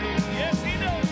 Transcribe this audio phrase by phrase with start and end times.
[0.00, 1.07] Yes, He knows.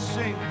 [0.00, 0.49] sing.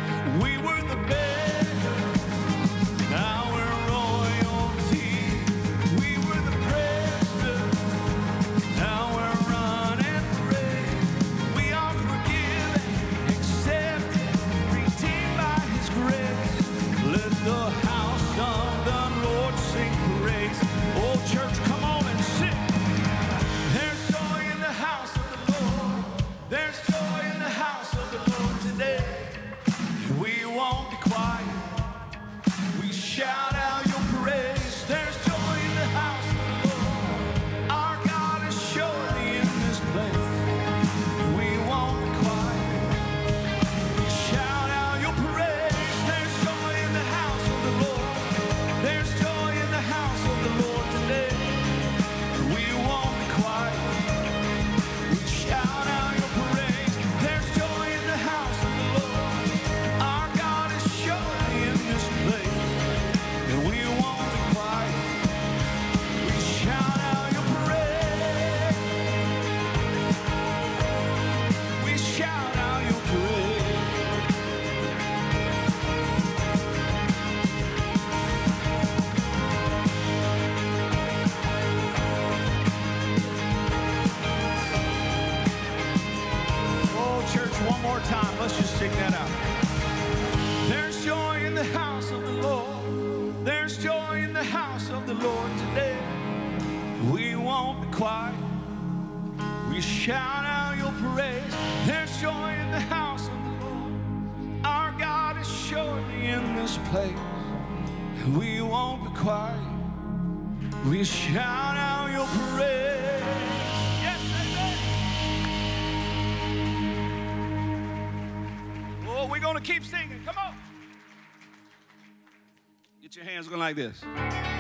[123.70, 124.59] like this.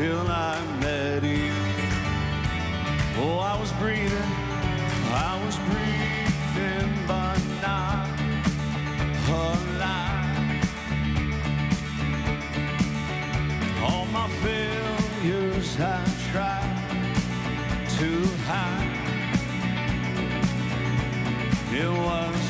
[0.00, 1.52] till I met you.
[3.18, 4.32] Oh, I was breathing,
[5.28, 8.08] I was breathing, but not
[9.28, 10.64] alive.
[13.84, 16.78] All my failures I tried
[17.98, 18.10] to
[18.48, 18.96] hide.
[21.80, 22.49] It was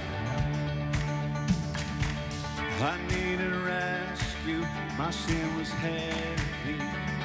[5.79, 6.79] heavy.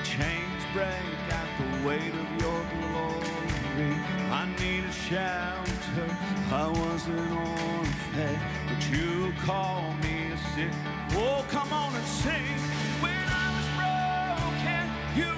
[0.04, 3.94] Chains break at the weight of your glory.
[4.30, 6.08] I needed shelter.
[6.50, 8.38] I was an orphan,
[8.68, 10.72] but you called me a sick.
[11.12, 12.60] Oh, come on and sing.
[13.00, 14.84] When I was broken,
[15.16, 15.32] you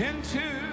[0.00, 0.67] into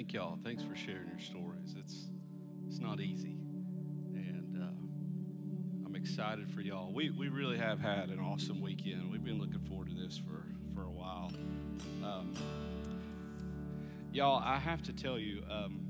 [0.00, 0.38] Thank y'all.
[0.42, 1.74] Thanks for sharing your stories.
[1.78, 2.06] It's
[2.66, 3.36] it's not easy,
[4.14, 6.90] and uh, I'm excited for y'all.
[6.90, 9.12] We we really have had an awesome weekend.
[9.12, 11.30] We've been looking forward to this for for a while.
[12.02, 12.32] Um,
[14.10, 15.82] y'all, I have to tell you, um,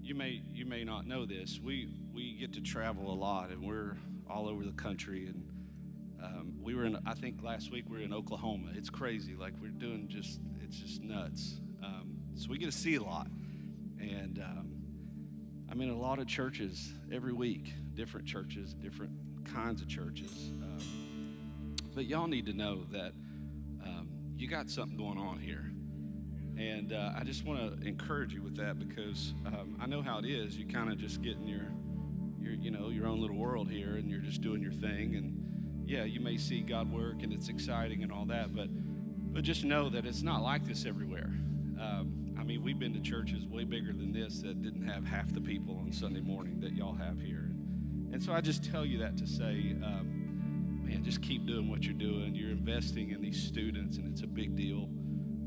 [0.00, 1.60] you may you may not know this.
[1.62, 5.26] We we get to travel a lot, and we're all over the country.
[5.26, 5.50] And
[6.24, 8.70] um, we were in, I think last week we were in Oklahoma.
[8.74, 9.34] It's crazy.
[9.34, 11.60] Like we're doing just, it's just nuts.
[12.38, 13.26] So we get to see a lot,
[13.98, 14.70] and um,
[15.68, 19.10] I'm in a lot of churches every week, different churches, different
[19.44, 20.52] kinds of churches.
[20.62, 23.12] Um, but y'all need to know that
[23.84, 25.72] um, you got something going on here.
[26.56, 30.20] And uh, I just want to encourage you with that because um, I know how
[30.20, 30.56] it is.
[30.56, 31.66] You kind of just get in your,
[32.40, 35.16] your, you know, your own little world here, and you're just doing your thing.
[35.16, 38.68] And yeah, you may see God work, and it's exciting and all that, but
[39.32, 41.30] but just know that it's not like this everywhere.
[41.80, 42.17] Um,
[42.48, 45.76] mean, we've been to churches way bigger than this that didn't have half the people
[45.84, 47.50] on Sunday morning that y'all have here.
[48.10, 51.84] And, so I just tell you that to say, um, man, just keep doing what
[51.84, 52.34] you're doing.
[52.34, 54.88] You're investing in these students, and it's a big deal.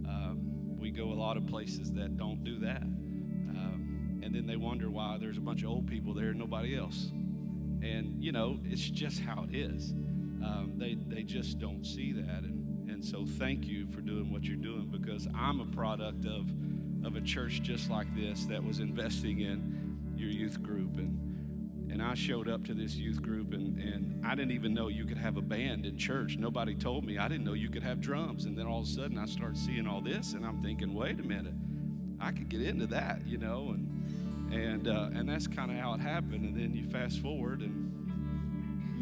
[0.08, 2.84] Um, we go a lot of places that don't do that.
[2.84, 6.78] Um, and then they wonder why there's a bunch of old people there and nobody
[6.78, 7.10] else.
[7.82, 9.90] And, you know, it's just how it is.
[9.90, 12.44] Um, they, they just don't see that.
[12.44, 16.48] And, and so thank you for doing what you're doing because I'm a product of,
[17.06, 20.98] of a church just like this that was investing in your youth group.
[20.98, 24.88] And, and I showed up to this youth group, and, and I didn't even know
[24.88, 26.38] you could have a band in church.
[26.38, 27.18] Nobody told me.
[27.18, 28.46] I didn't know you could have drums.
[28.46, 31.20] And then all of a sudden, I started seeing all this, and I'm thinking, wait
[31.20, 31.54] a minute,
[32.20, 33.76] I could get into that, you know?
[33.76, 36.46] And, and, uh, and that's kind of how it happened.
[36.46, 37.92] And then you fast forward, and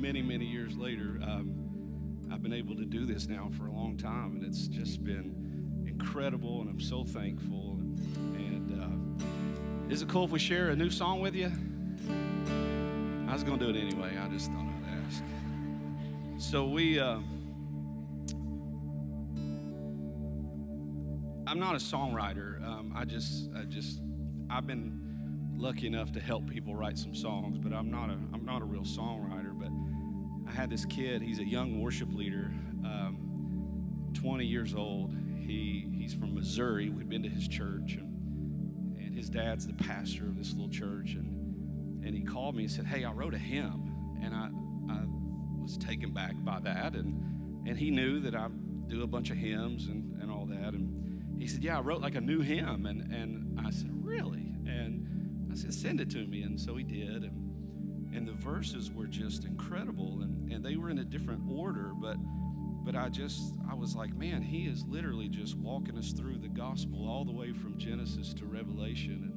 [0.01, 3.97] many, many years later, um, I've been able to do this now for a long
[3.97, 7.68] time, and it's just been incredible, and I'm so thankful.
[9.89, 11.51] Is it cool if we share a new song with you?
[13.27, 14.15] I was going to do it anyway.
[14.21, 15.23] I just thought I'd ask.
[16.37, 16.99] So we.
[16.99, 17.17] Uh,
[21.47, 22.63] I'm not a songwriter.
[22.63, 24.01] Um, I just, I just,
[24.47, 25.01] I've been
[25.57, 28.65] lucky enough to help people write some songs, but I'm not a, I'm not a
[28.65, 29.57] real songwriter.
[29.57, 29.71] But
[30.47, 31.23] I had this kid.
[31.23, 32.51] He's a young worship leader,
[32.85, 35.15] um, 20 years old.
[35.39, 36.91] He, he's from Missouri.
[36.91, 37.97] We've been to his church,
[39.19, 41.13] his dad's the pastor of this little church.
[41.13, 44.49] And and he called me and said, "Hey, I wrote a hymn," and I,
[44.93, 45.03] I
[45.61, 48.47] was taken back by that, and and he knew that I
[48.87, 52.01] do a bunch of hymns and, and all that, and he said, "Yeah, I wrote
[52.01, 56.25] like a new hymn," and and I said, "Really?" And I said, "Send it to
[56.25, 60.77] me," and so he did, and and the verses were just incredible, and and they
[60.77, 62.15] were in a different order, but
[62.83, 66.47] but I just, I was like, man, he is literally just walking us through the
[66.47, 69.31] gospel all the way from Genesis to Revelation.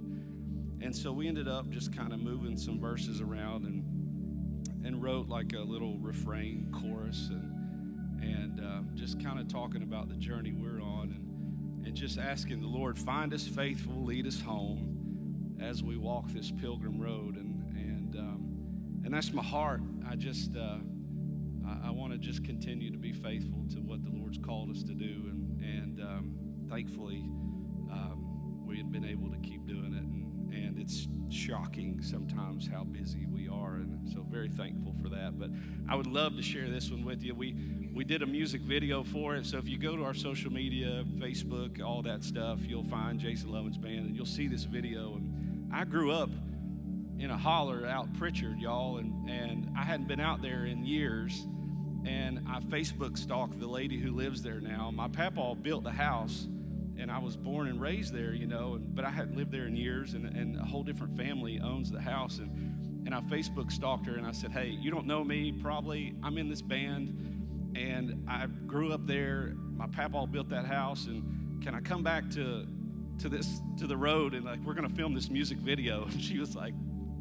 [0.81, 3.85] And, and so we ended up just kind of moving some verses around and
[4.85, 7.53] and wrote like a little refrain chorus and
[8.21, 12.61] and uh, just kind of talking about the journey we're on and and just asking
[12.61, 17.63] the Lord find us faithful, lead us home as we walk this pilgrim road and
[17.77, 19.81] and um, and that's my heart.
[20.09, 20.79] I just uh,
[21.83, 24.83] I, I want to just continue to be faithful to what the Lord's called us
[24.85, 26.35] to do and and um,
[26.69, 27.25] thankfully
[27.91, 33.27] um, we've been able to keep doing it and and it's shocking sometimes how busy
[33.27, 35.51] we are and so very thankful for that but
[35.89, 37.35] i would love to share this one with you.
[37.35, 37.57] We
[37.93, 41.05] we did a music video for it so if you go to our social media
[41.19, 45.71] facebook all that stuff you'll find jason lovins band and you'll see this video and
[45.73, 46.31] i grew up
[47.19, 51.47] in a holler out prichard y'all and and i hadn't been out there in years
[52.05, 56.49] and i facebook stalked the lady who lives there now my papa built the house
[56.99, 59.67] and I was born and raised there, you know, and, but I hadn't lived there
[59.67, 62.39] in years, and, and a whole different family owns the house.
[62.39, 66.15] And, and I Facebook stalked her and I said, Hey, you don't know me, probably.
[66.23, 69.55] I'm in this band, and I grew up there.
[69.77, 72.67] My papa built that house, and can I come back to,
[73.19, 76.05] to this to the road and like we're gonna film this music video?
[76.11, 76.75] And she was like,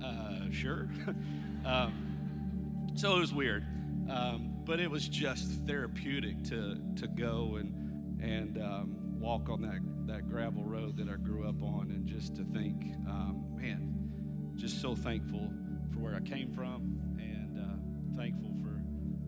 [0.04, 0.90] uh, Sure.
[1.66, 3.66] um, so it was weird,
[4.10, 9.80] um, but it was just therapeutic to to go and and um, walk on that,
[10.08, 14.80] that gravel road that I grew up on and just to think, um, man, just
[14.80, 15.52] so thankful
[15.92, 18.82] for where I came from and uh, thankful for,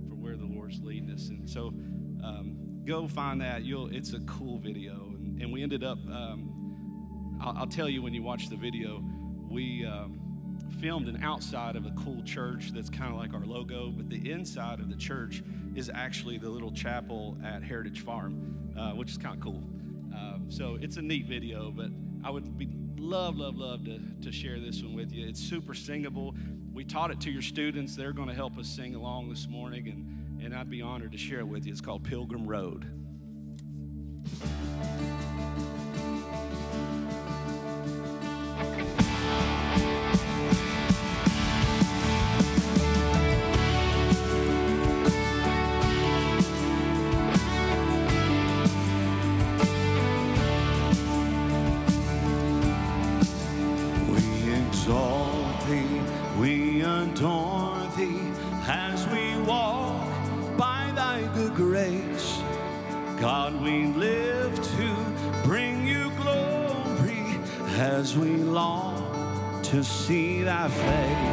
[0.07, 1.27] for where the Lord's leading us.
[1.27, 1.73] And so
[2.23, 3.63] um, go find that.
[3.63, 5.11] You'll, it's a cool video.
[5.13, 9.03] And, and we ended up, um, I'll, I'll, tell you when you watch the video,
[9.49, 10.22] we um,
[10.79, 14.31] filmed an outside of a cool church that's kind of like our logo, but the
[14.31, 15.43] inside of the church
[15.75, 19.63] is actually the little chapel at Heritage Farm, uh, which is kind of cool.
[20.13, 21.89] Um, so it's a neat video, but
[22.23, 25.27] I would be love, love, love to, to share this one with you.
[25.27, 26.35] It's super singable.
[26.73, 27.95] We taught it to your students.
[27.95, 31.17] They're going to help us sing along this morning, and, and I'd be honored to
[31.17, 31.71] share it with you.
[31.71, 32.87] It's called Pilgrim Road.
[69.73, 71.32] To see thy face.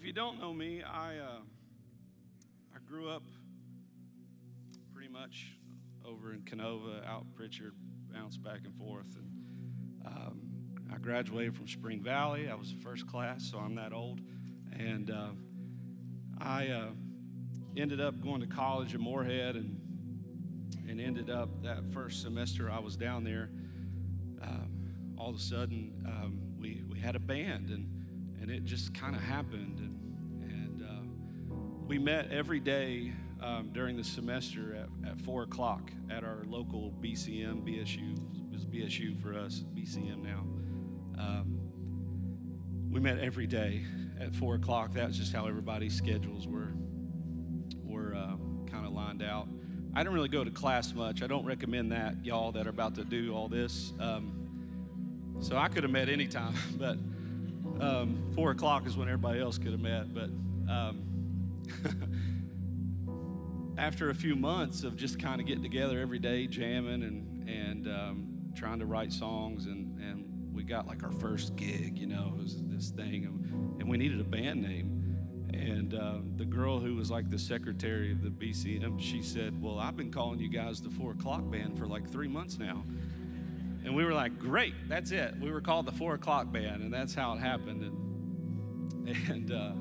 [0.00, 1.40] You don't know me, I uh,
[2.74, 3.22] I grew up
[4.92, 5.52] pretty much
[6.04, 7.74] over in Kenova, out Prichard,
[8.12, 10.40] bounced back and forth, and um,
[10.92, 12.48] I graduated from Spring Valley.
[12.48, 14.20] I was first class, so I'm that old,
[14.76, 15.30] and uh,
[16.40, 16.90] I uh,
[17.76, 19.78] ended up going to college in Morehead, and
[20.88, 23.50] and ended up that first semester I was down there.
[24.42, 28.01] Um, all of a sudden, um, we we had a band, and
[28.42, 31.54] and it just kind of happened, and and uh,
[31.86, 36.92] we met every day um, during the semester at, at four o'clock at our local
[37.00, 38.16] BCM BSU
[38.52, 40.44] it was BSU for us BCM now.
[41.18, 41.58] Um,
[42.90, 43.84] we met every day
[44.20, 44.92] at four o'clock.
[44.94, 46.74] That was just how everybody's schedules were
[47.82, 48.36] were uh,
[48.70, 49.48] kind of lined out.
[49.94, 51.22] I didn't really go to class much.
[51.22, 53.92] I don't recommend that, y'all that are about to do all this.
[54.00, 56.96] Um, so I could have met anytime, but
[57.80, 60.12] um, four o'clock is when everybody else could have met.
[60.14, 60.30] But
[60.70, 61.02] um,
[63.78, 67.88] after a few months of just kind of getting together every day, jamming and and
[67.88, 72.34] um, trying to write songs, and and we got like our first gig, you know,
[72.36, 74.98] it was this thing, and, we needed a band name.
[75.52, 79.78] And uh, the girl who was like the secretary of the BCM, she said, "Well,
[79.78, 82.84] I've been calling you guys the Four O'clock Band for like three months now."
[83.84, 86.92] And we were like, "Great, that's it." We were called the Four O'clock Band, and
[86.92, 87.82] that's how it happened.
[87.82, 89.72] And, and uh,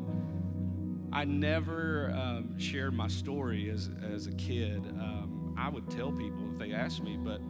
[1.13, 4.85] I never um, shared my story as, as a kid.
[4.87, 7.41] Um, I would tell people if they asked me, but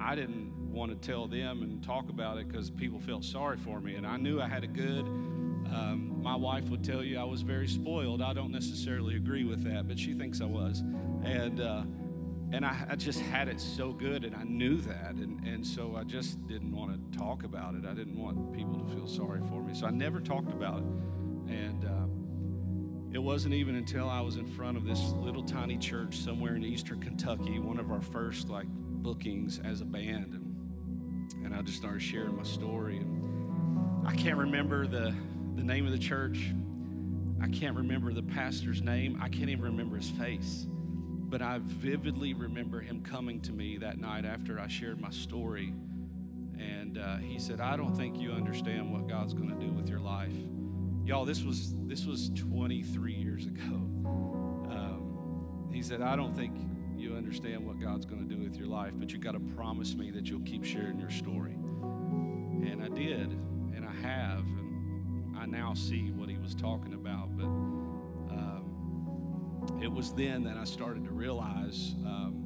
[0.00, 3.80] I didn't want to tell them and talk about it because people felt sorry for
[3.80, 3.96] me.
[3.96, 7.42] And I knew I had a good, um, my wife would tell you I was
[7.42, 8.22] very spoiled.
[8.22, 10.80] I don't necessarily agree with that, but she thinks I was.
[11.22, 11.82] And, uh,
[12.52, 15.14] and I, I, just had it so good, and I knew that.
[15.14, 17.86] And, and so I just didn't want to talk about it.
[17.86, 19.74] I didn't want people to feel sorry for me.
[19.74, 21.52] So I never talked about it.
[21.52, 22.00] And, uh,
[23.12, 26.64] it wasn't even until I was in front of this little tiny church somewhere in
[26.64, 31.78] eastern Kentucky, one of our first like bookings as a band, and, and I just
[31.78, 32.98] started sharing my story.
[32.98, 35.12] And I can't remember the,
[35.56, 36.52] the name of the church.
[37.42, 39.18] I can't remember the pastor's name.
[39.20, 40.68] I can't even remember his face.
[41.30, 45.72] But I vividly remember him coming to me that night after I shared my story.
[46.58, 49.88] And uh, he said, I don't think you understand what God's going to do with
[49.88, 50.34] your life.
[51.04, 53.74] Y'all, this was this was 23 years ago.
[54.70, 56.54] Um, he said, "I don't think
[56.96, 59.94] you understand what God's going to do with your life, but you got to promise
[59.94, 63.30] me that you'll keep sharing your story." And I did,
[63.74, 67.36] and I have, and I now see what he was talking about.
[67.36, 67.48] But
[69.82, 72.40] it was then that I started to realize um,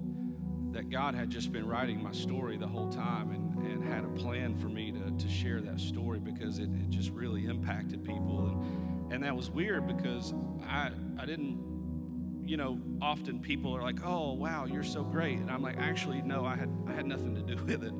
[0.72, 4.08] that God had just been writing my story the whole time, and, and had a
[4.08, 8.48] plan for me to, to share that story because it, it just really impacted people.
[8.48, 10.34] And, and that was weird because
[10.66, 15.38] I, I didn't, you know, often people are like, oh, wow, you're so great.
[15.38, 17.94] And I'm like, actually, no, I had, I had nothing to do with it.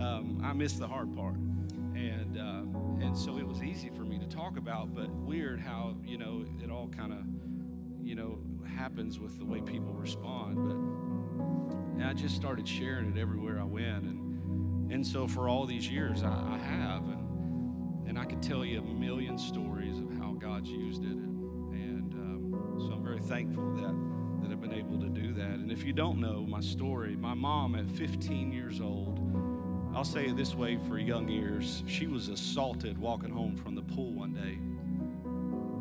[0.00, 1.34] Um, I missed the hard part.
[1.34, 5.96] And, uh, and so it was easy for me to talk about, but weird how,
[6.04, 7.18] you know, it all kind of,
[8.02, 8.38] you know,
[8.70, 10.56] happens with the way people respond.
[11.98, 14.04] But I just started sharing it everywhere I went.
[14.04, 17.04] And, and so for all these years, I, I have.
[17.04, 21.10] And, and I could tell you a million stories of how God's used it.
[21.10, 25.50] And, and um, so I'm very thankful that, that I've been able to do that.
[25.50, 29.20] And if you don't know my story, my mom at 15 years old,
[29.94, 33.82] I'll say it this way for young ears, she was assaulted walking home from the
[33.82, 34.58] pool one day.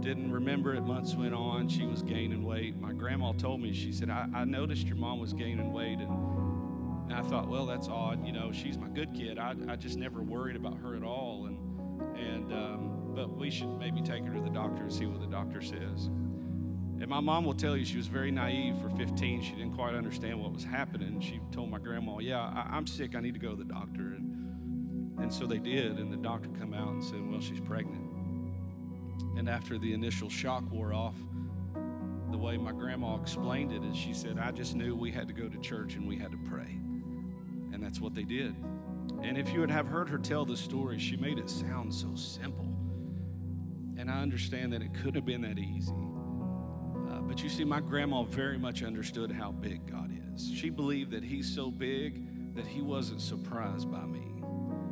[0.02, 1.68] Didn't remember it, months went on.
[1.68, 2.80] She was gaining weight.
[2.80, 6.00] My grandma told me, she said, I, I noticed your mom was gaining weight.
[6.00, 8.26] And, and I thought, well, that's odd.
[8.26, 9.38] You know, she's my good kid.
[9.38, 11.48] I, I just never worried about her at all.
[11.48, 11.58] And,
[12.18, 15.28] and um, but we should maybe take her to the doctor and see what the
[15.28, 16.10] doctor says.
[17.02, 19.42] And my mom will tell you she was very naive for 15.
[19.42, 21.20] She didn't quite understand what was happening.
[21.20, 23.16] She told my grandma, Yeah, I, am sick.
[23.16, 24.16] I need to go to the doctor.
[24.16, 25.98] And, and so they did.
[25.98, 28.09] And the doctor come out and said, Well, she's pregnant.
[29.38, 31.16] And after the initial shock wore off,
[32.32, 35.34] the way my grandma explained it is she said, I just knew we had to
[35.34, 36.80] go to church and we had to pray.
[37.74, 38.56] And that's what they did.
[39.22, 42.16] And if you would have heard her tell the story, she made it sound so
[42.16, 42.68] simple.
[43.98, 45.92] And I understand that it couldn't have been that easy.
[47.12, 50.52] Uh, but you see, my grandma very much understood how big God is.
[50.54, 54.29] She believed that He's so big that He wasn't surprised by me.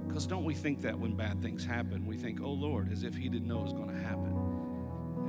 [0.08, 3.16] Because don't we think that when bad things happen, we think, oh Lord, as if
[3.16, 4.34] He didn't know it was going to happen.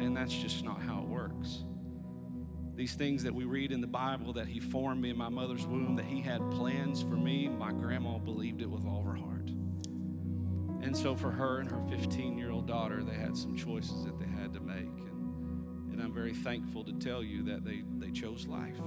[0.01, 1.65] And that's just not how it works.
[2.75, 5.67] These things that we read in the Bible that He formed me in my mother's
[5.67, 9.51] womb, that He had plans for me, my grandma believed it with all her heart.
[10.81, 14.19] And so for her and her 15 year old daughter, they had some choices that
[14.19, 14.77] they had to make.
[14.77, 18.79] And And I'm very thankful to tell you that they, they chose life.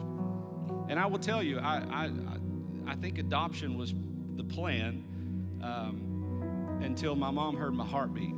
[0.87, 2.11] And I will tell you, I, I,
[2.87, 3.93] I think adoption was
[4.37, 5.03] the plan
[5.63, 8.35] um, until my mom heard my heartbeat.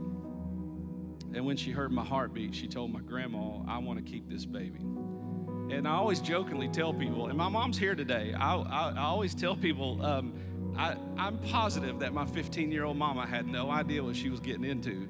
[1.34, 4.46] And when she heard my heartbeat, she told my grandma, I want to keep this
[4.46, 4.80] baby.
[4.80, 9.34] And I always jokingly tell people, and my mom's here today, I, I, I always
[9.34, 10.34] tell people, um,
[10.78, 14.40] I, I'm positive that my 15 year old mama had no idea what she was
[14.40, 15.08] getting into.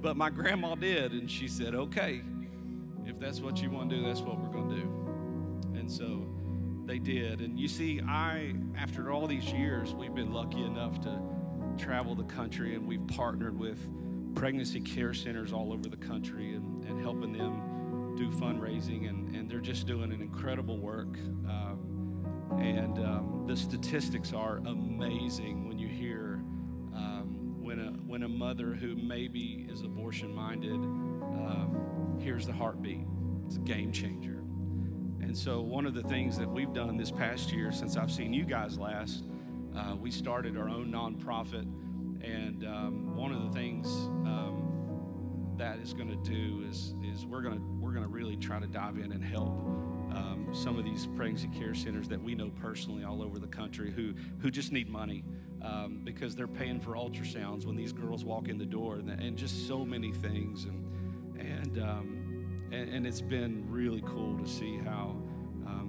[0.00, 2.20] But my grandma did, and she said, okay,
[3.06, 5.78] if that's what you want to do, that's what we're going to do.
[5.78, 6.26] And so
[6.86, 7.40] they did.
[7.40, 11.20] And you see, I, after all these years, we've been lucky enough to
[11.78, 13.78] travel the country and we've partnered with
[14.34, 19.08] pregnancy care centers all over the country and, and helping them do fundraising.
[19.08, 21.16] And, and they're just doing an incredible work.
[21.48, 21.94] Um,
[22.58, 26.40] and um, the statistics are amazing when you hear
[26.94, 33.06] um, when, a, when a mother who maybe is abortion minded um, hears the heartbeat.
[33.46, 34.44] It's a game changer.
[35.20, 38.32] And so, one of the things that we've done this past year since I've seen
[38.32, 39.24] you guys last,
[39.76, 41.66] uh, we started our own nonprofit.
[42.22, 43.86] And um, one of the things
[44.24, 48.36] um, that is going to do is, is we're going to we're going to really
[48.36, 49.58] try to dive in and help
[50.14, 53.90] um, some of these pregnancy care centers that we know personally all over the country
[53.90, 55.22] who who just need money
[55.62, 59.36] um, because they're paying for ultrasounds when these girls walk in the door and, and
[59.36, 60.80] just so many things and
[61.38, 65.14] and, um, and and it's been really cool to see how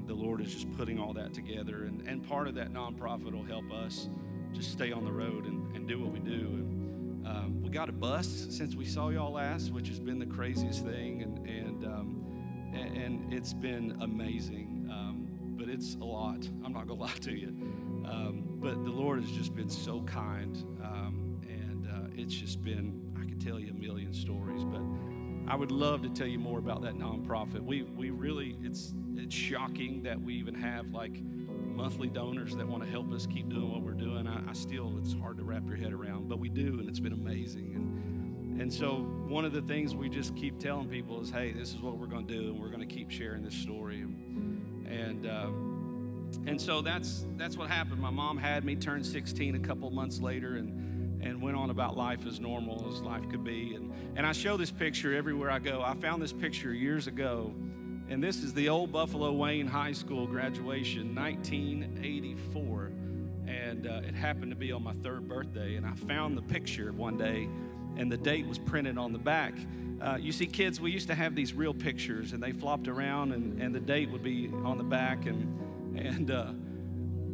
[0.07, 3.43] the Lord is just putting all that together and and part of that nonprofit will
[3.43, 4.09] help us
[4.53, 7.89] just stay on the road and, and do what we do and um, we got
[7.89, 11.85] a bus since we saw y'all last which has been the craziest thing and and
[11.85, 12.25] um,
[12.75, 14.87] and, and it's been amazing.
[14.91, 16.47] Um, but it's a lot.
[16.63, 17.55] I'm not gonna lie to you.
[18.05, 23.01] Um, but the Lord has just been so kind, um, and uh, it's just been.
[23.19, 24.81] I could tell you a million stories, but
[25.47, 27.63] I would love to tell you more about that nonprofit.
[27.63, 32.84] We we really it's it's shocking that we even have like monthly donors that want
[32.84, 34.27] to help us keep doing what we're doing.
[34.27, 36.99] I, I still it's hard to wrap your head around, but we do, and it's
[36.99, 37.73] been amazing.
[37.75, 38.15] And
[38.58, 41.81] and so, one of the things we just keep telling people is, hey, this is
[41.81, 43.99] what we're going to do, and we're going to keep sharing this story.
[43.99, 47.99] And, um, and so that's, that's what happened.
[47.99, 50.94] My mom had me turn 16 a couple months later and,
[51.25, 53.75] and went on about life as normal as life could be.
[53.75, 55.81] And, and I show this picture everywhere I go.
[55.81, 57.53] I found this picture years ago,
[58.07, 62.91] and this is the old Buffalo Wayne High School graduation, 1984.
[63.47, 66.91] And uh, it happened to be on my third birthday, and I found the picture
[66.93, 67.49] one day
[67.97, 69.53] and the date was printed on the back.
[70.01, 73.31] Uh, you see, kids, we used to have these real pictures, and they flopped around,
[73.31, 76.51] and, and the date would be on the back, and and uh,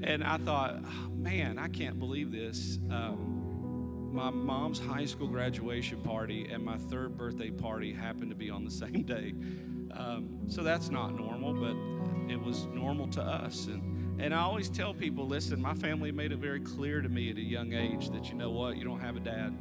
[0.04, 2.80] and I thought, oh, man, I can't believe this.
[2.89, 3.31] Um,
[4.12, 8.65] my mom's high school graduation party and my third birthday party happened to be on
[8.65, 9.34] the same day,
[9.93, 11.76] um, so that's not normal, but
[12.32, 14.02] it was normal to us, and.
[14.19, 17.38] And I always tell people, listen, my family made it very clear to me at
[17.38, 19.58] a young age that you know what, you don't have a dad.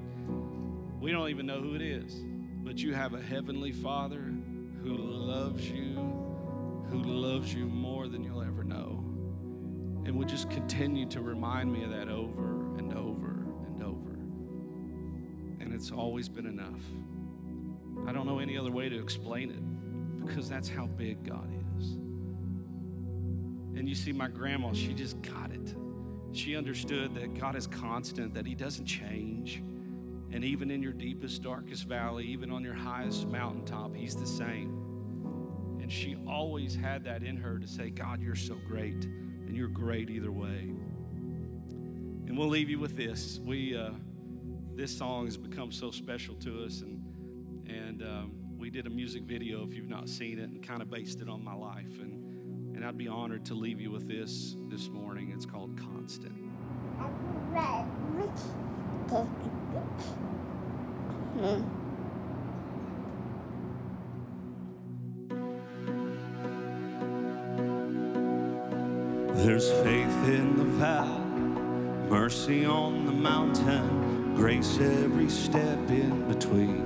[1.01, 2.23] We don't even know who it is,
[2.63, 4.21] but you have a heavenly Father
[4.83, 5.95] who loves you,
[6.91, 9.03] who loves you more than you'll ever know.
[10.05, 12.50] And would just continue to remind me of that over
[15.81, 16.83] it's always been enough.
[18.07, 21.93] I don't know any other way to explain it because that's how big God is.
[23.79, 25.75] And you see, my grandma, she just got it.
[26.33, 29.63] She understood that God is constant, that He doesn't change.
[30.31, 35.79] And even in your deepest, darkest valley, even on your highest mountaintop, He's the same.
[35.81, 39.69] And she always had that in her to say, God, you're so great, and you're
[39.69, 40.75] great either way.
[42.27, 43.41] And we'll leave you with this.
[43.43, 43.93] We, uh,
[44.81, 47.05] this song has become so special to us, and
[47.69, 50.91] and um, we did a music video if you've not seen it, and kind of
[50.91, 52.01] based it on my life.
[52.01, 55.33] And and I'd be honored to leave you with this this morning.
[55.35, 56.35] It's called Constant.
[69.45, 74.00] There's faith in the valley, mercy on the mountain,
[74.41, 76.81] grace every step in between.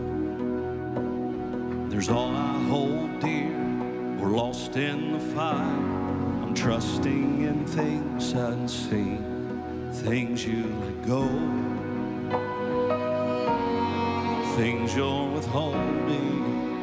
[1.89, 3.57] There's all I hold dear,
[4.19, 5.63] we're lost in the fire.
[6.43, 9.63] I'm trusting in things unseen,
[9.93, 11.29] things you let go,
[14.57, 16.83] things you're withholding,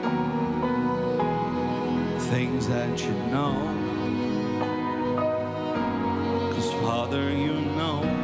[2.31, 3.57] things that you know.
[6.53, 8.20] Cause Father, you know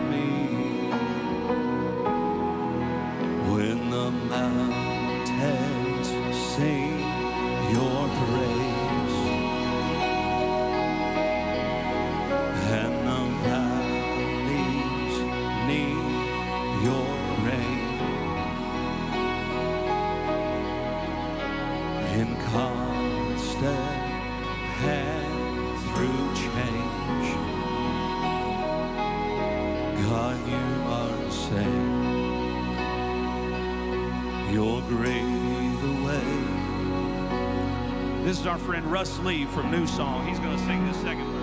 [38.37, 40.27] This is our friend Russ Lee from New Song.
[40.27, 41.36] He's going to sing this second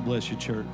[0.00, 0.64] God bless you, church.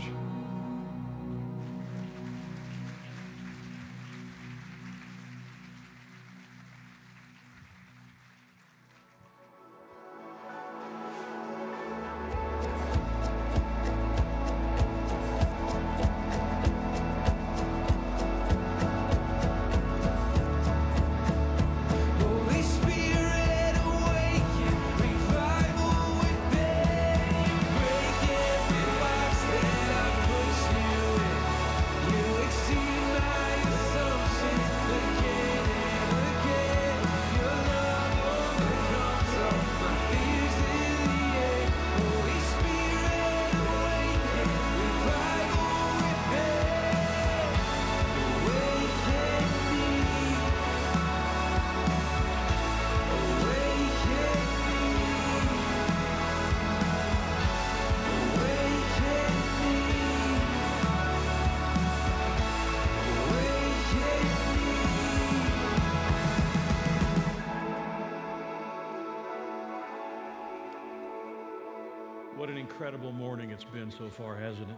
[73.86, 74.76] Been so far, hasn't it?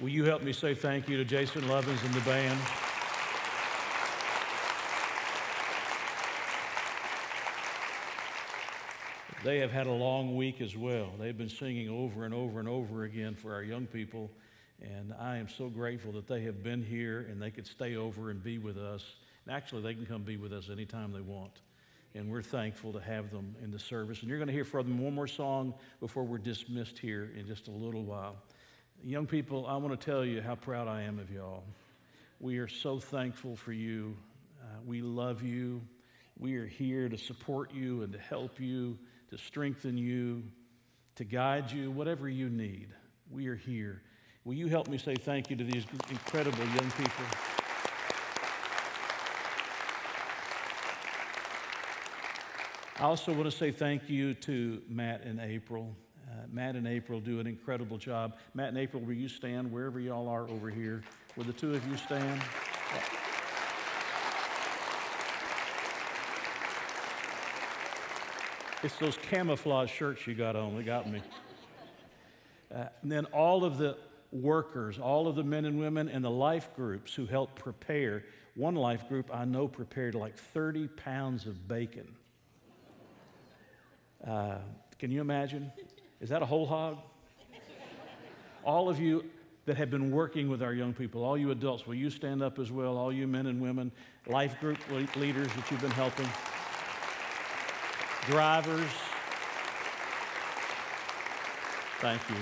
[0.00, 2.58] Will you help me say thank you to Jason Lovins and the band?
[9.44, 11.10] They have had a long week as well.
[11.18, 14.30] They've been singing over and over and over again for our young people.
[14.80, 18.30] And I am so grateful that they have been here and they could stay over
[18.30, 19.04] and be with us.
[19.46, 21.60] And actually, they can come be with us anytime they want.
[22.16, 24.20] And we're thankful to have them in the service.
[24.20, 27.46] And you're going to hear from them one more song before we're dismissed here in
[27.46, 28.36] just a little while.
[29.04, 31.62] Young people, I want to tell you how proud I am of y'all.
[32.40, 34.16] We are so thankful for you.
[34.62, 35.82] Uh, we love you.
[36.38, 38.98] We are here to support you and to help you,
[39.30, 40.42] to strengthen you,
[41.16, 42.88] to guide you, whatever you need.
[43.30, 44.00] We are here.
[44.44, 47.55] Will you help me say thank you to these incredible young people?
[52.98, 55.94] I also want to say thank you to Matt and April.
[56.26, 58.36] Uh, Matt and April do an incredible job.
[58.54, 61.02] Matt and April, will you stand wherever y'all are over here?
[61.36, 62.40] Will the two of you stand?
[68.82, 71.20] It's those camouflage shirts you got on that got me.
[72.74, 73.98] Uh, and then all of the
[74.32, 78.24] workers, all of the men and women and the life groups who helped prepare.
[78.54, 82.16] One life group I know prepared like 30 pounds of bacon.
[84.26, 84.58] Uh,
[84.98, 85.70] can you imagine?
[86.20, 86.98] Is that a whole hog?
[88.64, 89.24] all of you
[89.66, 92.58] that have been working with our young people, all you adults, will you stand up
[92.58, 92.96] as well?
[92.96, 93.92] All you men and women,
[94.26, 94.78] life group
[95.16, 96.28] leaders that you've been helping,
[98.28, 98.90] drivers.
[102.00, 102.36] Thank you.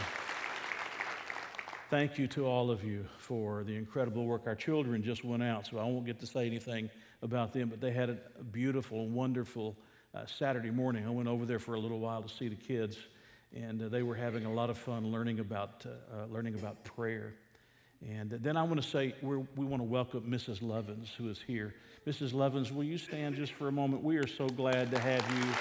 [1.90, 4.42] Thank you to all of you for the incredible work.
[4.46, 6.90] Our children just went out, so I won't get to say anything
[7.22, 8.18] about them, but they had a
[8.50, 9.76] beautiful, wonderful
[10.14, 11.06] uh, Saturday morning.
[11.06, 12.96] I went over there for a little while to see the kids,
[13.54, 16.84] and uh, they were having a lot of fun learning about, uh, uh learning about
[16.84, 17.34] prayer.
[18.06, 20.60] And then I want to say we want to welcome Mrs.
[20.60, 21.74] Lovins, who is here.
[22.06, 22.32] Mrs.
[22.32, 24.02] Lovins, will you stand just for a moment?
[24.02, 25.52] We are so glad to have you.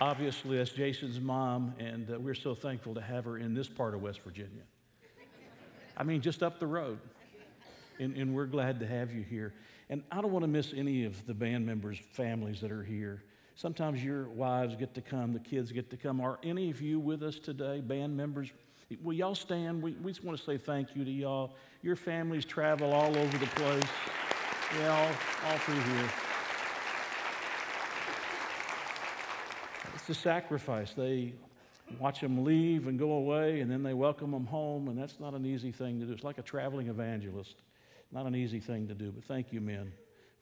[0.00, 3.94] Obviously, that's Jason's mom, and uh, we're so thankful to have her in this part
[3.94, 4.62] of West Virginia.
[5.96, 6.98] I mean, just up the road
[7.98, 9.54] and, and we're glad to have you here.
[9.88, 13.22] And I don't want to miss any of the band members' families that are here.
[13.54, 16.20] Sometimes your wives get to come, the kids get to come.
[16.20, 18.50] Are any of you with us today, band members?
[19.02, 19.82] Will y'all stand?
[19.82, 21.54] We, we just want to say thank you to y'all.
[21.82, 23.84] Your families travel all over the place.
[24.78, 26.10] Yeah, all, all through here.
[29.94, 30.92] It's a sacrifice.
[30.92, 31.32] They
[31.98, 35.34] watch them leave and go away, and then they welcome them home, and that's not
[35.34, 36.12] an easy thing to do.
[36.12, 37.56] It's like a traveling evangelist.
[38.12, 39.92] Not an easy thing to do, but thank you, men,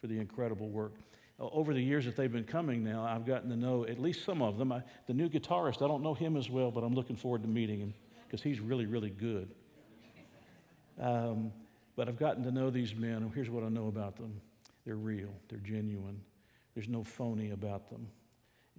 [0.01, 0.95] for the incredible work.
[1.41, 4.41] Over the years that they've been coming now, I've gotten to know at least some
[4.41, 4.71] of them.
[4.71, 7.49] I, the new guitarist, I don't know him as well, but I'm looking forward to
[7.49, 7.95] meeting him
[8.27, 9.51] because he's really, really good.
[11.01, 11.53] Um,
[11.97, 13.17] but I've gotten to know these men.
[13.17, 14.41] And here's what I know about them
[14.85, 16.21] they're real, they're genuine,
[16.75, 18.07] there's no phony about them.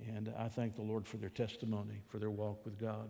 [0.08, 3.10] And I thank the Lord for their testimony, for their walk with God.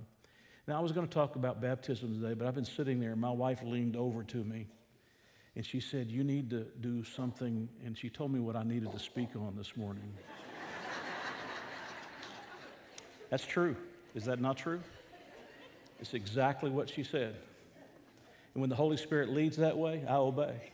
[0.68, 3.22] Now, I was going to talk about baptism today, but I've been sitting there, and
[3.22, 4.68] my wife leaned over to me
[5.56, 7.70] and she said, You need to do something.
[7.86, 10.03] And she told me what I needed to speak on this morning.
[13.30, 13.76] That's true.
[14.14, 14.82] Is that not true?
[15.99, 17.36] It's exactly what she said.
[18.53, 20.72] And when the Holy Spirit leads that way, I obey.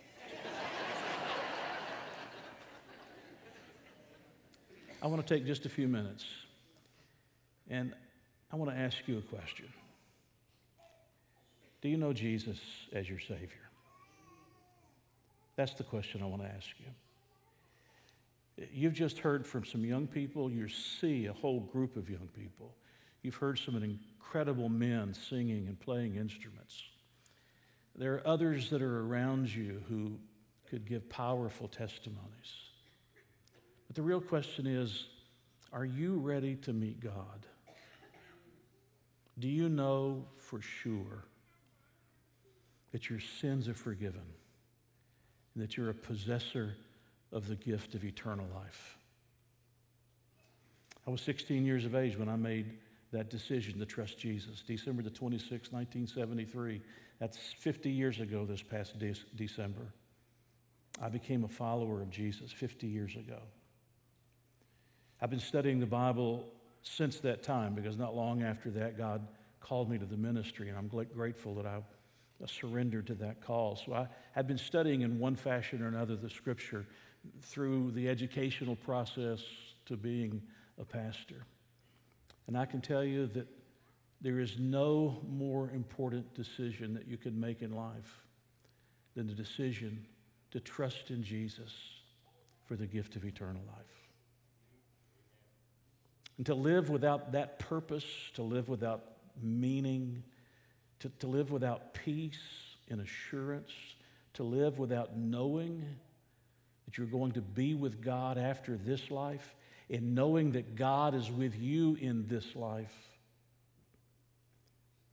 [5.04, 6.26] I want to take just a few minutes
[7.70, 7.94] and
[8.52, 9.66] I want to ask you a question.
[11.82, 12.60] Do you know Jesus
[12.94, 13.71] as your Savior?
[15.56, 18.68] That's the question I want to ask you.
[18.72, 20.52] You've just heard from some young people.
[20.52, 22.76] You see a whole group of young people.
[23.22, 26.84] You've heard some incredible men singing and playing instruments.
[27.96, 30.18] There are others that are around you who
[30.70, 32.70] could give powerful testimonies.
[33.88, 35.08] But the real question is
[35.74, 37.46] are you ready to meet God?
[39.40, 41.26] Do you know for sure
[42.92, 44.22] that your sins are forgiven?
[45.54, 46.76] And that you're a possessor
[47.32, 48.98] of the gift of eternal life.
[51.08, 52.78] I was 16 years of age when I made
[53.12, 54.64] that decision to trust Jesus.
[54.66, 56.82] December the 26th, 1973.
[57.20, 59.94] That's 50 years ago this past de- December.
[61.02, 63.40] I became a follower of Jesus 50 years ago.
[65.22, 66.48] I've been studying the Bible
[66.84, 69.28] since that time because not long after that, God
[69.60, 71.80] called me to the ministry, and I'm grateful that I
[72.48, 73.76] surrender to that call.
[73.76, 76.86] So I have been studying in one fashion or another the scripture
[77.42, 79.42] through the educational process
[79.86, 80.42] to being
[80.80, 81.46] a pastor.
[82.48, 83.48] And I can tell you that
[84.22, 88.26] there is no more important decision that you can make in life
[89.16, 90.06] than the decision
[90.52, 91.72] to trust in Jesus
[92.66, 93.86] for the gift of eternal life.
[96.38, 99.04] And to live without that purpose, to live without
[99.42, 100.24] meaning,
[101.02, 102.40] to, to live without peace
[102.90, 103.72] and assurance,
[104.34, 105.86] to live without knowing
[106.86, 109.56] that you're going to be with God after this life,
[109.90, 112.94] and knowing that God is with you in this life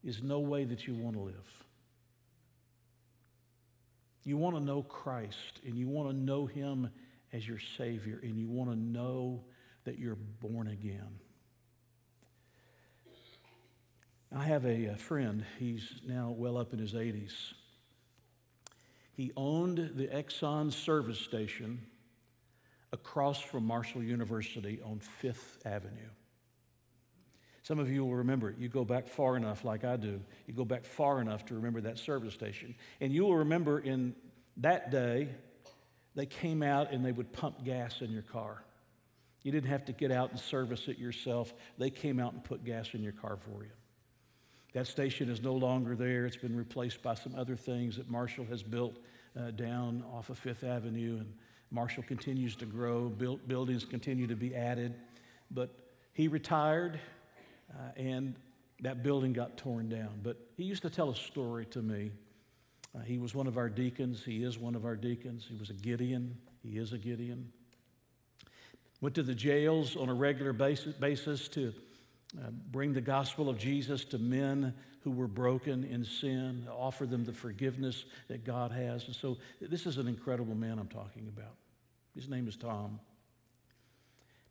[0.05, 1.64] is no way that you want to live.
[4.24, 6.91] You want to know Christ and you want to know Him
[7.32, 9.43] as your Savior and you want to know
[9.84, 11.18] that you're born again.
[14.34, 17.32] I have a, friend, he's now well up in his 80s.
[19.14, 21.80] He owned the Exxon service station
[22.92, 26.10] across from Marshall University on Fifth Avenue.
[27.62, 28.56] Some of you will remember it.
[28.58, 30.20] You go back far enough, like I do.
[30.46, 32.74] You go back far enough to remember that service station.
[33.00, 34.14] And you will remember in
[34.58, 35.28] that day,
[36.14, 38.62] they came out and they would pump gas in your car.
[39.42, 42.64] You didn't have to get out and service it yourself, they came out and put
[42.64, 43.70] gas in your car for you.
[44.74, 46.26] That station is no longer there.
[46.26, 48.98] It's been replaced by some other things that Marshall has built
[49.38, 51.18] uh, down off of Fifth Avenue.
[51.18, 51.32] And
[51.70, 54.94] Marshall continues to grow, Build, buildings continue to be added.
[55.50, 55.70] But
[56.12, 57.00] he retired,
[57.72, 58.34] uh, and
[58.80, 60.20] that building got torn down.
[60.22, 62.10] But he used to tell a story to me.
[62.94, 64.22] Uh, he was one of our deacons.
[64.24, 65.46] He is one of our deacons.
[65.48, 66.36] He was a Gideon.
[66.62, 67.52] He is a Gideon.
[69.00, 71.72] Went to the jails on a regular basis, basis to
[72.36, 77.24] uh, bring the gospel of Jesus to men who were broken in sin, offer them
[77.24, 79.06] the forgiveness that God has.
[79.06, 81.54] And so, this is an incredible man I'm talking about.
[82.14, 83.00] His name is Tom.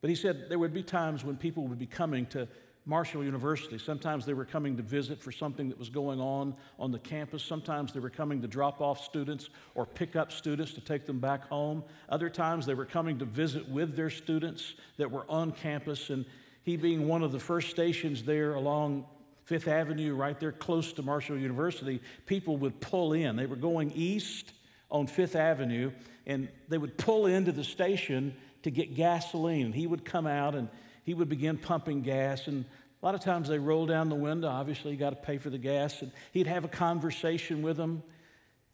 [0.01, 2.47] But he said there would be times when people would be coming to
[2.87, 3.77] Marshall University.
[3.77, 7.43] Sometimes they were coming to visit for something that was going on on the campus.
[7.43, 11.19] Sometimes they were coming to drop off students or pick up students to take them
[11.19, 11.83] back home.
[12.07, 16.09] Other times they were coming to visit with their students that were on campus.
[16.09, 16.25] And
[16.67, 19.05] he being one of the first stations there along
[19.45, 23.37] Fifth Avenue, right there close to Marshall University, people would pull in.
[23.37, 24.51] They were going east
[24.91, 25.91] on Fifth Avenue,
[26.25, 29.71] and they would pull into the station to get gasoline.
[29.71, 30.67] He would come out and
[31.05, 32.65] he would begin pumping gas, and
[33.01, 34.49] a lot of times they roll down the window.
[34.49, 38.03] Obviously, you got to pay for the gas, and he'd have a conversation with them.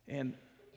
[0.07, 0.33] And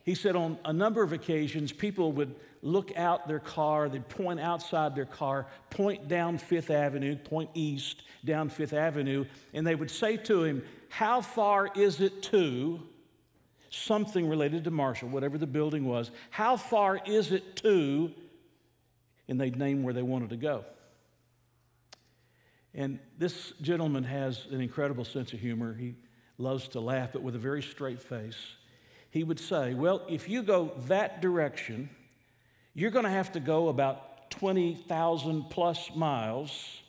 [0.07, 4.39] he said on a number of occasions, people would look out their car, they'd point
[4.39, 9.91] outside their car, point down Fifth Avenue, point east down Fifth Avenue, and they would
[9.91, 12.81] say to him, How far is it to
[13.71, 16.13] something related to Marshall, whatever the building was?
[16.31, 18.13] How far is it to?
[19.27, 20.65] And they'd name where they wanted to go.
[22.75, 25.75] And this gentleman has an incredible sense of humor.
[25.75, 25.97] He
[26.39, 28.39] loves to laugh, but with a very straight face
[29.17, 31.89] he would say, Well, if you go that direction,
[32.75, 36.83] you're going to have to go about 20,000 plus miles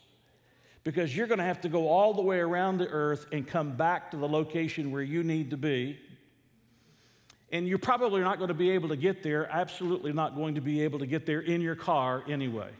[0.83, 3.77] because you're going to have to go all the way around the earth and come
[3.77, 5.97] back to the location where you need to be.
[7.49, 10.61] And you're probably not going to be able to get there, absolutely not going to
[10.61, 12.71] be able to get there in your car anyway.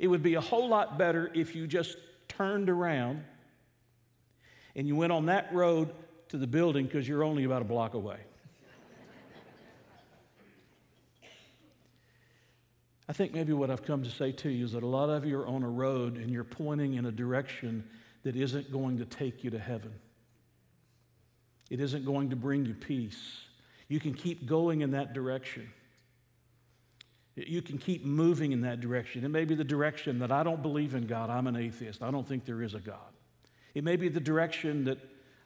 [0.00, 1.96] It would be a whole lot better if you just
[2.26, 3.22] turned around
[4.74, 5.90] and you went on that road
[6.30, 8.18] to the building because you're only about a block away.
[13.10, 15.24] I think maybe what I've come to say to you is that a lot of
[15.24, 17.82] you are on a road and you're pointing in a direction
[18.22, 19.92] that isn't going to take you to heaven.
[21.70, 23.18] It isn't going to bring you peace.
[23.88, 25.68] You can keep going in that direction.
[27.34, 29.24] You can keep moving in that direction.
[29.24, 31.30] It may be the direction that I don't believe in God.
[31.30, 32.04] I'm an atheist.
[32.04, 33.10] I don't think there is a God.
[33.74, 34.98] It may be the direction that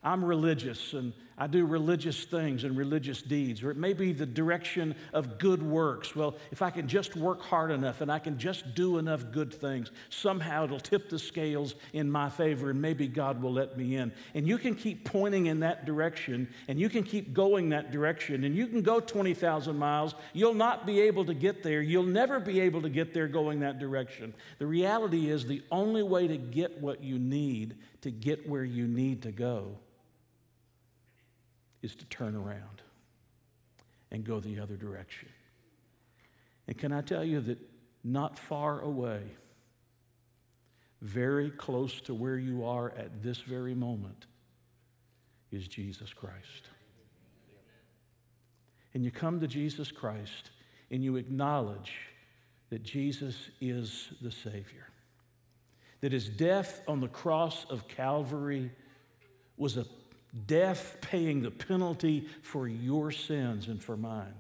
[0.03, 4.27] I'm religious and I do religious things and religious deeds, or it may be the
[4.27, 6.15] direction of good works.
[6.15, 9.53] Well, if I can just work hard enough and I can just do enough good
[9.53, 13.97] things, somehow it'll tip the scales in my favor and maybe God will let me
[13.97, 14.13] in.
[14.35, 18.45] And you can keep pointing in that direction and you can keep going that direction
[18.45, 20.15] and you can go 20,000 miles.
[20.35, 21.83] You'll not be able to get there.
[21.83, 24.35] You'll never be able to get there going that direction.
[24.61, 28.87] The reality is the only way to get what you need to get where you
[28.87, 29.79] need to go
[31.85, 32.83] is to turn around
[34.11, 35.29] and go the other direction.
[36.67, 37.59] And can I tell you that
[38.03, 39.23] not far away,
[41.03, 44.27] very close to where you are at this very moment,
[45.53, 46.71] is Jesus Christ.
[48.95, 50.51] And you come to Jesus Christ
[50.91, 51.93] and you acknowledge
[52.71, 54.89] that Jesus is the Savior,
[56.01, 58.71] that his death on the cross of Calvary
[59.57, 59.85] was a
[60.47, 64.35] death paying the penalty for your sins and for mine.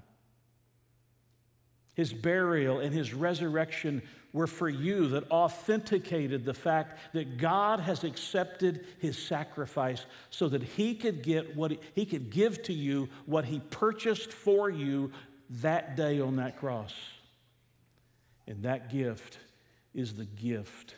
[1.94, 8.02] His burial and his resurrection were for you that authenticated the fact that God has
[8.02, 13.08] accepted his sacrifice so that he could get what he, he could give to you
[13.26, 15.12] what he purchased for you
[15.48, 16.92] that day on that cross.
[18.48, 19.38] And that gift
[19.94, 20.96] is the gift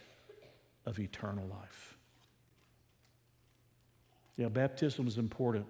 [0.87, 1.96] of eternal life.
[4.37, 5.67] Yeah, baptism is important.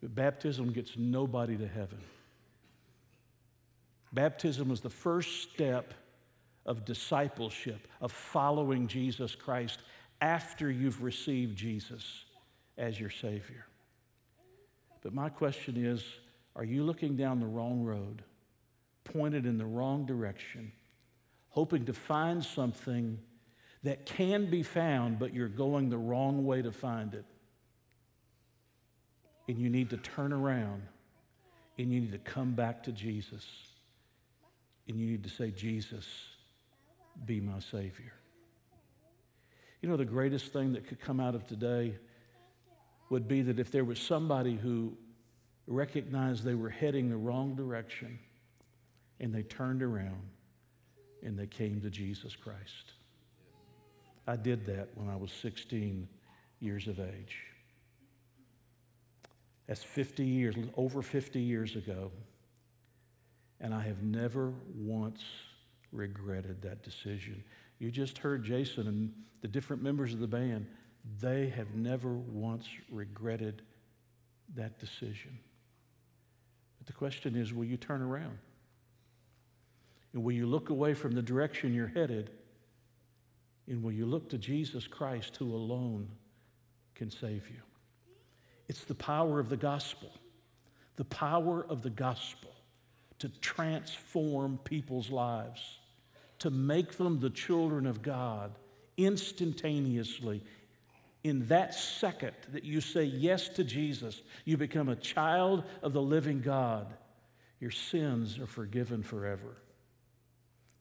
[0.00, 1.98] But baptism gets nobody to heaven.
[4.12, 5.94] Baptism is the first step
[6.64, 9.80] of discipleship, of following Jesus Christ
[10.20, 12.24] after you've received Jesus
[12.78, 13.66] as your Savior.
[15.02, 16.04] But my question is
[16.54, 18.22] are you looking down the wrong road,
[19.04, 20.72] pointed in the wrong direction,
[21.50, 23.18] hoping to find something
[23.82, 27.24] that can be found, but you're going the wrong way to find it?
[29.48, 30.82] And you need to turn around
[31.78, 33.46] and you need to come back to Jesus
[34.88, 36.06] and you need to say, Jesus,
[37.24, 38.12] be my Savior.
[39.82, 41.94] You know, the greatest thing that could come out of today
[43.10, 44.96] would be that if there was somebody who
[45.66, 48.18] recognized they were heading the wrong direction
[49.20, 50.22] and they turned around
[51.22, 52.92] and they came to Jesus Christ.
[54.26, 56.08] I did that when I was 16
[56.60, 57.36] years of age.
[59.66, 62.10] That's 50 years, over 50 years ago.
[63.60, 65.22] And I have never once
[65.92, 67.42] regretted that decision.
[67.78, 69.12] You just heard Jason and
[69.42, 70.66] the different members of the band.
[71.20, 73.62] They have never once regretted
[74.54, 75.38] that decision.
[76.78, 78.38] But the question is will you turn around?
[80.12, 82.30] And will you look away from the direction you're headed?
[83.66, 86.08] And will you look to Jesus Christ, who alone
[86.94, 87.60] can save you?
[88.68, 90.10] It's the power of the gospel,
[90.96, 92.50] the power of the gospel
[93.18, 95.78] to transform people's lives,
[96.38, 98.52] to make them the children of God
[98.96, 100.42] instantaneously.
[101.24, 106.02] In that second that you say yes to Jesus, you become a child of the
[106.02, 106.86] living God.
[107.58, 109.56] Your sins are forgiven forever.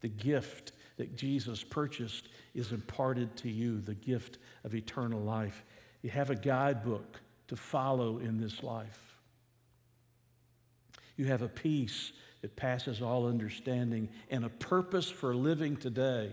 [0.02, 5.64] The gift that Jesus purchased is imparted to you, the gift of eternal life.
[6.02, 9.18] You have a guidebook to follow in this life.
[11.16, 16.32] You have a peace that passes all understanding and a purpose for living today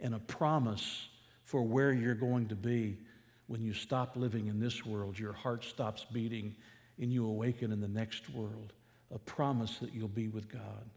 [0.00, 1.08] and a promise
[1.44, 2.98] for where you're going to be
[3.46, 5.18] when you stop living in this world.
[5.18, 6.56] Your heart stops beating
[7.00, 8.72] and you awaken in the next world.
[9.14, 10.90] A promise that you'll be with God.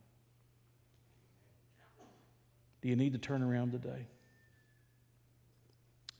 [2.81, 4.07] Do you need to turn around today?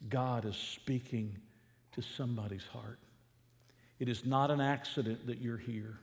[0.07, 1.37] God is speaking
[1.93, 2.99] to somebody's heart.
[3.99, 5.99] It is not an accident that you're here.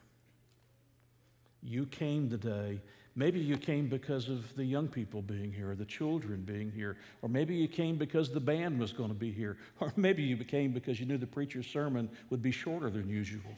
[1.63, 2.81] You came today.
[3.15, 6.99] Maybe you came because of the young people being here, or the children being here,
[7.23, 10.37] or maybe you came because the band was going to be here, or maybe you
[10.37, 13.41] came because you knew the preacher's sermon would be shorter than usual.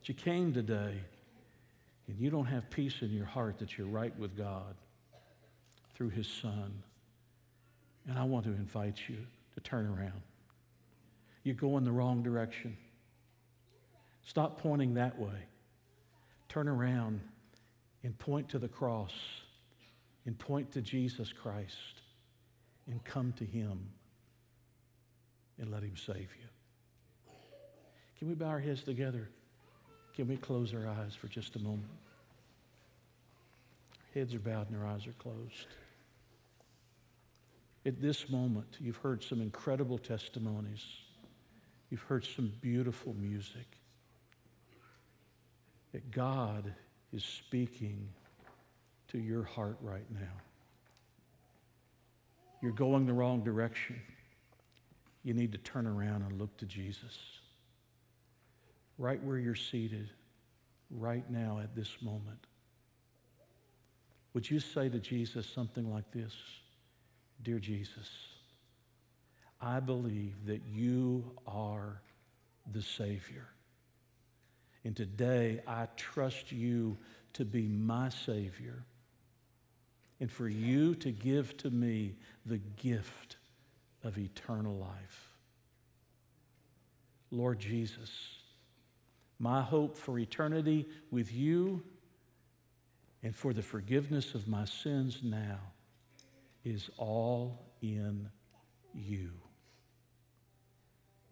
[0.00, 0.94] but you came today
[2.08, 4.74] and you don't have peace in your heart that you're right with God
[5.94, 6.82] through His Son.
[8.08, 9.16] And I want to invite you
[9.54, 10.22] to turn around.
[11.42, 12.76] You're going the wrong direction.
[14.24, 15.46] Stop pointing that way.
[16.48, 17.20] Turn around
[18.02, 19.12] and point to the cross
[20.26, 22.00] and point to Jesus Christ
[22.88, 23.78] and come to Him
[25.58, 26.48] and let Him save you.
[28.18, 29.28] Can we bow our heads together?
[30.14, 31.90] Can we close our eyes for just a moment?
[33.92, 35.66] Our heads are bowed and our eyes are closed.
[37.86, 40.84] At this moment, you've heard some incredible testimonies.
[41.88, 43.78] You've heard some beautiful music
[45.92, 46.74] that God
[47.12, 48.08] is speaking
[49.08, 50.42] to your heart right now.
[52.60, 54.02] You're going the wrong direction.
[55.22, 57.16] You need to turn around and look to Jesus.
[58.98, 60.10] Right where you're seated,
[60.90, 62.48] right now at this moment.
[64.34, 66.34] Would you say to Jesus something like this
[67.42, 68.08] Dear Jesus,
[69.60, 72.00] I believe that you are
[72.72, 73.46] the Savior.
[74.84, 76.96] And today I trust you
[77.34, 78.84] to be my Savior
[80.20, 83.36] and for you to give to me the gift
[84.02, 85.34] of eternal life.
[87.30, 88.10] Lord Jesus,
[89.38, 91.82] my hope for eternity with you
[93.22, 95.58] and for the forgiveness of my sins now
[96.66, 98.28] is all in
[98.92, 99.30] you.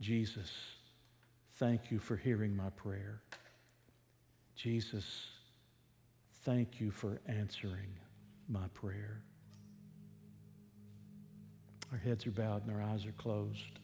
[0.01, 0.49] Jesus,
[1.59, 3.21] thank you for hearing my prayer.
[4.55, 5.05] Jesus,
[6.45, 7.99] thank you for answering
[8.49, 9.23] my prayer.
[11.91, 13.81] Our heads are bowed and our eyes are closed.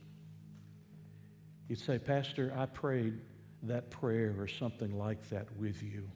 [1.67, 3.19] You'd say, Pastor, I prayed
[3.65, 6.09] that prayer or something like that with you,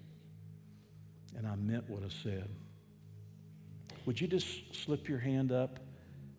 [1.37, 2.49] and I meant what I said.
[4.07, 5.79] Would you just slip your hand up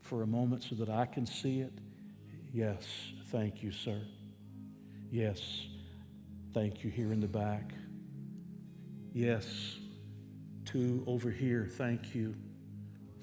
[0.02, 1.74] for a moment so that I can see it?
[2.54, 2.86] Yes.
[3.32, 4.02] Thank you, sir.
[5.12, 5.42] Yes.
[6.54, 7.74] Thank you here in the back.
[9.14, 9.78] Yes.
[10.66, 11.68] Two over here.
[11.72, 12.36] Thank you.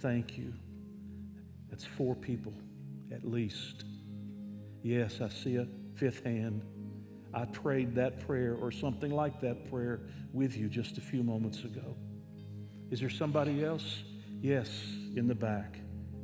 [0.01, 0.53] Thank you.
[1.71, 2.53] That's four people
[3.13, 3.85] at least.
[4.83, 6.63] Yes, I see a fifth hand.
[7.33, 10.01] I prayed that prayer or something like that prayer
[10.33, 11.97] with you just a few moments ago.
[12.91, 14.03] Is there somebody else?
[14.43, 14.69] Yes,
[15.15, 15.79] in the back.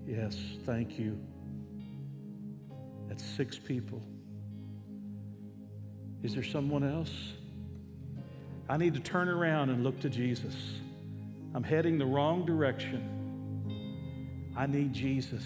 [0.05, 1.17] Yes, thank you.
[3.09, 4.03] That's six people.
[6.25, 7.13] Is there someone else?
[8.69, 10.55] I need to turn around and look to Jesus.
[11.55, 13.15] I'm heading the wrong direction.
[14.57, 15.45] I need Jesus.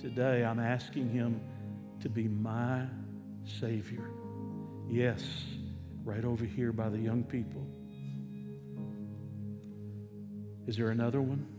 [0.00, 1.42] Today, I'm asking Him
[2.00, 2.86] to be my
[3.60, 4.08] Savior.
[4.88, 5.22] Yes,
[6.04, 7.66] right over here by the young people.
[10.66, 11.55] Is there another one?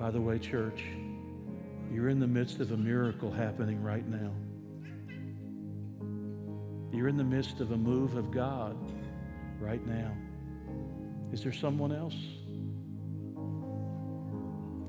[0.00, 0.82] By the way, church,
[1.92, 4.32] you're in the midst of a miracle happening right now.
[6.90, 8.78] You're in the midst of a move of God
[9.60, 10.16] right now.
[11.32, 12.16] Is there someone else?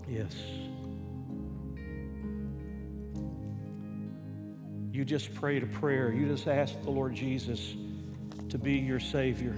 [0.07, 0.34] Yes.
[4.93, 6.14] You just prayed a prayer.
[6.14, 7.76] You just asked the Lord Jesus
[8.47, 9.55] to be your Savior.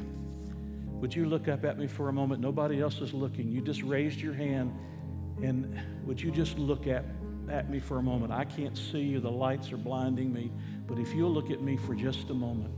[0.87, 2.41] Would you look up at me for a moment?
[2.41, 3.51] Nobody else is looking.
[3.51, 4.73] You just raised your hand,
[5.41, 7.05] and would you just look at,
[7.49, 8.31] at me for a moment?
[8.31, 10.51] I can't see you, the lights are blinding me,
[10.87, 12.73] but if you'll look at me for just a moment,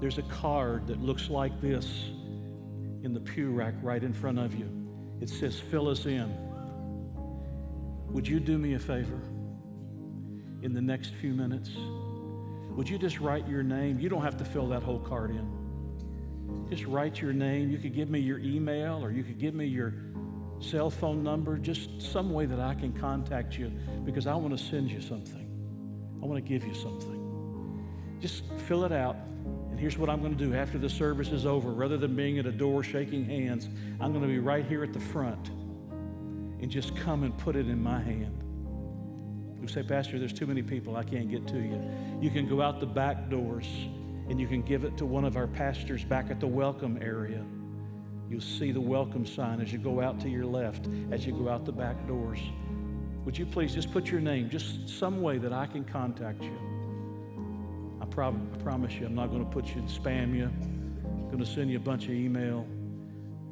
[0.00, 2.10] there's a card that looks like this
[3.02, 4.68] in the pew rack right in front of you.
[5.20, 6.34] It says, Fill us in.
[8.10, 9.20] Would you do me a favor
[10.62, 11.70] in the next few minutes?
[12.70, 13.98] Would you just write your name?
[13.98, 16.66] You don't have to fill that whole card in.
[16.68, 17.70] Just write your name.
[17.70, 19.94] You could give me your email or you could give me your
[20.60, 23.70] cell phone number, just some way that I can contact you
[24.04, 25.46] because I want to send you something.
[26.22, 27.86] I want to give you something.
[28.20, 29.16] Just fill it out.
[29.70, 31.70] And here's what I'm going to do after the service is over.
[31.70, 33.68] Rather than being at a door shaking hands,
[34.00, 37.68] I'm going to be right here at the front and just come and put it
[37.68, 38.42] in my hand.
[39.60, 40.96] You say, Pastor, there's too many people.
[40.96, 41.80] I can't get to you.
[42.20, 43.66] You can go out the back doors
[44.28, 47.44] and you can give it to one of our pastors back at the welcome area.
[48.28, 51.48] You'll see the welcome sign as you go out to your left, as you go
[51.48, 52.40] out the back doors.
[53.24, 56.58] Would you please just put your name, just some way that I can contact you?
[58.00, 60.44] I, prob- I promise you, I'm not going to put you in spam you.
[60.44, 62.66] I'm going to send you a bunch of email.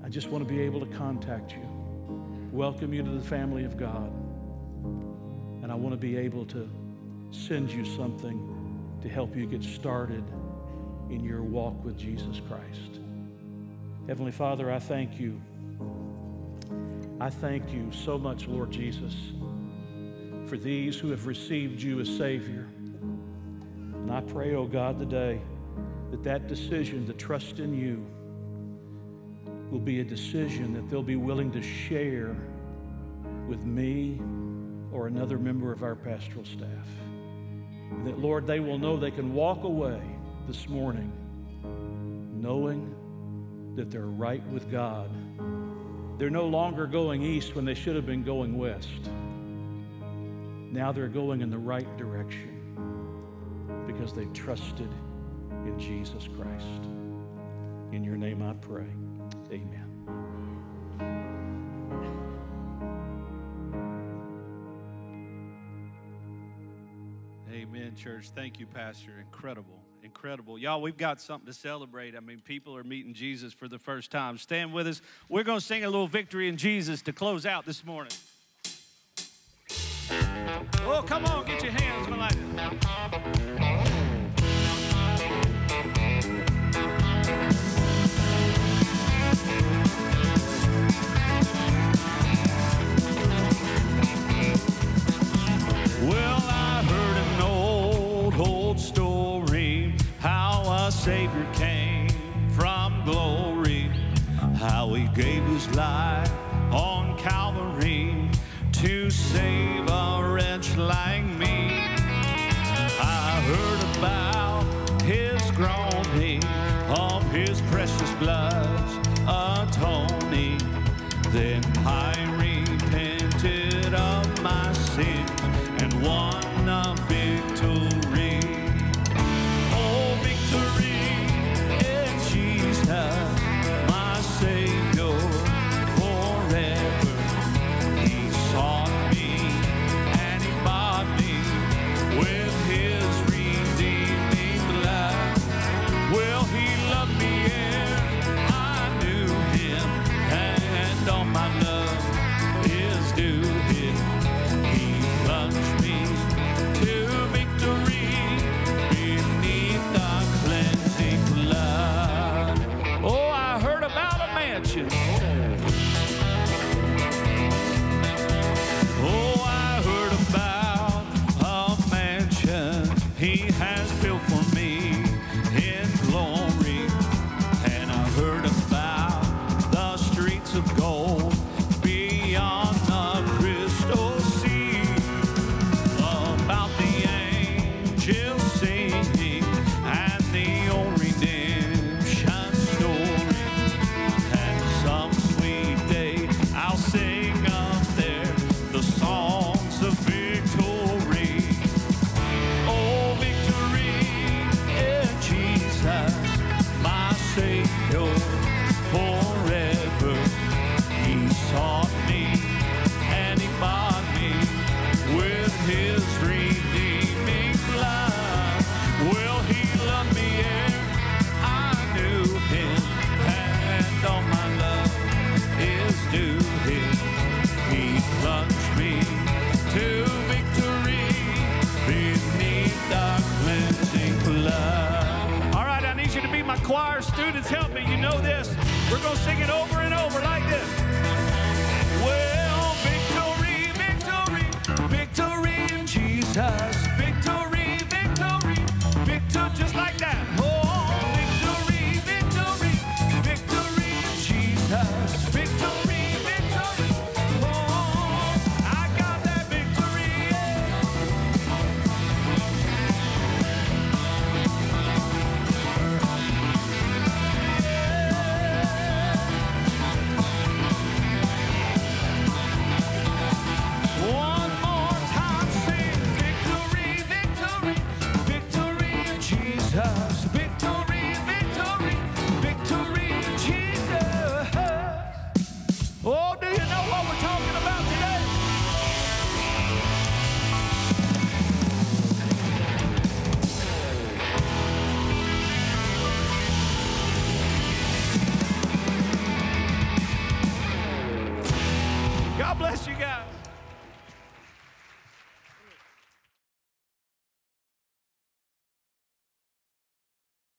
[0.05, 1.67] I just want to be able to contact you,
[2.53, 4.13] welcome you to the family of God.
[5.63, 6.69] And I want to be able to
[7.31, 10.25] send you something to help you get started
[11.11, 13.01] in your walk with Jesus Christ.
[14.07, 15.41] Heavenly Father, I thank you.
[17.21, 19.15] I thank you so much, Lord Jesus,
[20.47, 22.69] for these who have received you as Savior.
[23.95, 25.41] And I pray, oh God, today
[26.11, 28.05] that that decision to trust in you
[29.71, 32.37] will be a decision that they'll be willing to share
[33.49, 34.21] with me
[34.93, 36.87] or another member of our pastoral staff.
[37.91, 40.01] And that, Lord, they will know they can walk away
[40.47, 41.11] this morning
[42.35, 42.94] knowing
[43.77, 45.11] that they're right with God.
[46.19, 49.11] They're no longer going east when they should have been going west.
[50.71, 52.51] Now they're going in the right direction
[53.87, 54.91] because they trusted
[55.65, 56.85] in Jesus Christ.
[57.93, 58.87] In your name I pray.
[59.51, 59.91] Amen.
[67.51, 68.31] Amen, church.
[68.35, 69.13] Thank you, Pastor.
[69.21, 69.81] Incredible.
[70.15, 70.59] Incredible.
[70.59, 72.17] Y'all, we've got something to celebrate.
[72.17, 74.39] I mean, people are meeting Jesus for the first time.
[74.39, 75.03] Stand with us.
[75.29, 78.13] We're going to sing a little victory in Jesus to close out this morning.
[80.87, 82.21] Oh, come on, get your hands going